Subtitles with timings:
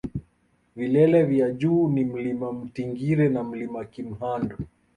[0.75, 4.57] vilele vya juu ni mlima mtingire na mlima kimhandu